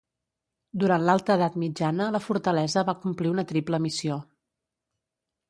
Durant 0.83 1.03
l'alta 1.09 1.35
Edat 1.39 1.59
Mitjana 1.63 2.07
la 2.15 2.21
fortalesa 2.29 2.85
va 2.89 2.97
complir 3.05 3.31
una 3.35 3.47
triple 3.53 3.83
missió. 3.87 4.19